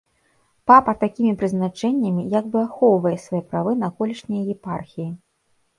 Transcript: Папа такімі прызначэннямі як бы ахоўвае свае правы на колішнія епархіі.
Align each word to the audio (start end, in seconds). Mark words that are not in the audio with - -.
Папа 0.71 0.95
такімі 1.03 1.33
прызначэннямі 1.41 2.25
як 2.39 2.49
бы 2.55 2.59
ахоўвае 2.67 3.15
свае 3.27 3.43
правы 3.53 3.71
на 3.85 3.95
колішнія 4.03 4.53
епархіі. 4.57 5.09